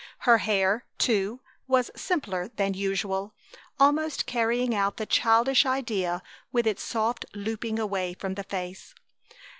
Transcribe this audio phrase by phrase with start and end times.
[0.21, 3.35] Her hair, too, was simpler than usual,
[3.79, 8.95] almost carrying out the childish idea with its soft looping away from the face.